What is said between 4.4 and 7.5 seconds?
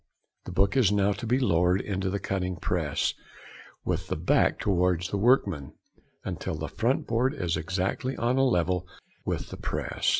towards the workman, until the front board